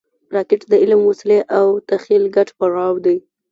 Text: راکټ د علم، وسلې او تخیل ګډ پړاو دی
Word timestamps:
راکټ 0.35 0.61
د 0.71 0.73
علم، 0.81 1.01
وسلې 1.05 1.39
او 1.57 1.67
تخیل 1.89 2.23
ګډ 2.35 2.47
پړاو 2.57 2.95
دی 3.05 3.17